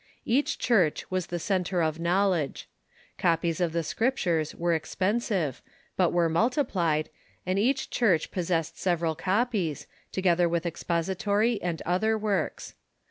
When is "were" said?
4.55-4.73, 6.11-6.27